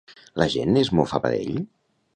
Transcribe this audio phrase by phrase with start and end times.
[0.43, 1.63] La gent es mofava d'ell?